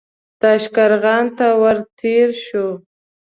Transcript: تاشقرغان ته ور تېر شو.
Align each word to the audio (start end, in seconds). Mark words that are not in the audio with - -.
تاشقرغان 0.41 1.25
ته 1.37 1.47
ور 1.61 1.77
تېر 1.99 2.29
شو. 2.45 2.67